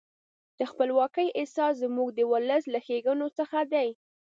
[0.57, 3.89] د خپلواکۍ احساس زموږ د ولس له ښېګڼو څخه دی.